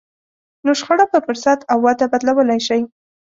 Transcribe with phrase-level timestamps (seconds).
[0.65, 2.81] نو شخړه په فرصت او وده بدلولای شئ.